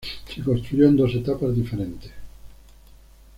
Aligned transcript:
Se 0.27 0.41
construyó 0.41 0.87
en 0.87 0.97
dos 0.97 1.13
etapas 1.13 1.55
diferentes. 1.55 2.11